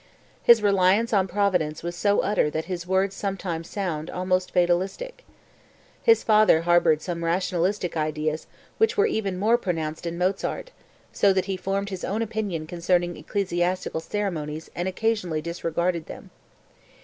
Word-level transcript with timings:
His 0.41 0.63
reliance 0.63 1.13
on 1.13 1.27
Providence 1.27 1.83
was 1.83 1.95
so 1.95 2.21
utter 2.21 2.49
that 2.49 2.65
his 2.65 2.87
words 2.87 3.15
sometimes 3.15 3.69
sound 3.69 4.09
almost 4.09 4.49
fatalistic. 4.49 5.23
His 6.01 6.23
father 6.23 6.61
harbored 6.63 7.03
some 7.03 7.23
rationalistic 7.23 7.95
ideas 7.95 8.47
which 8.79 8.97
were 8.97 9.05
even 9.05 9.37
more 9.37 9.59
pronounced 9.59 10.07
in 10.07 10.17
Mozart, 10.17 10.71
so 11.13 11.31
that 11.33 11.45
he 11.45 11.55
formed 11.55 11.89
his 11.91 12.03
own 12.03 12.23
opinion 12.23 12.65
concerning 12.65 13.15
ecclesiastical 13.15 13.99
ceremonies 13.99 14.71
and 14.75 14.87
occasionally 14.87 15.39
disregarded 15.39 16.07
them. 16.07 16.31